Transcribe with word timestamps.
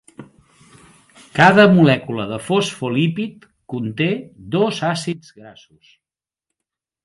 Cada 1.39 1.65
molècula 1.73 2.25
de 2.33 2.39
fosfolípid 2.47 3.47
conté 3.75 4.09
dos 4.59 4.83
àcids 4.93 5.33
grassos. 5.41 5.97